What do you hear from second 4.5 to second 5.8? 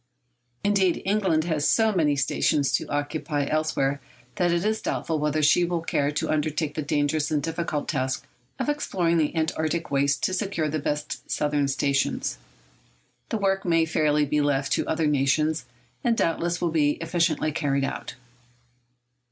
it is doubtful whether she